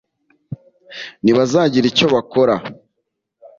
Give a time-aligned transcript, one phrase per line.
[1.23, 2.55] ntibazagira icyo bakora